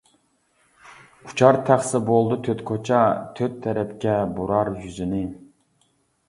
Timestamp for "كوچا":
2.71-3.03